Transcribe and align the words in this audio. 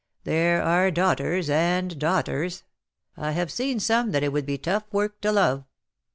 There 0.23 0.63
are 0.63 0.89
daughters 0.89 1.47
and 1.47 1.99
daughters— 1.99 2.63
I 3.17 3.33
have 3.33 3.51
seen 3.51 3.79
some 3.79 4.09
that 4.13 4.23
it 4.23 4.33
would 4.33 4.47
be 4.47 4.57
tough 4.57 4.85
work 4.91 5.21
to 5.21 5.31
love. 5.31 5.65